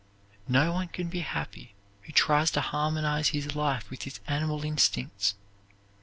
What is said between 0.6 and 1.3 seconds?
one can be